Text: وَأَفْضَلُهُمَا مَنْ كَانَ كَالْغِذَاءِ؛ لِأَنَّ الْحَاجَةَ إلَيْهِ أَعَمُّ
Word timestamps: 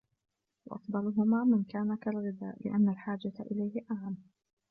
وَأَفْضَلُهُمَا 0.65 1.43
مَنْ 1.43 1.63
كَانَ 1.63 1.95
كَالْغِذَاءِ؛ 1.95 2.55
لِأَنَّ 2.65 2.89
الْحَاجَةَ 2.89 3.33
إلَيْهِ 3.39 3.81
أَعَمُّ 3.91 4.17